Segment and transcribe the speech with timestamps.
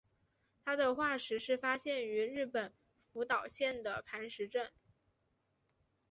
[0.65, 2.73] 它的化石是发现于日本
[3.13, 4.71] 福岛县的磐城市。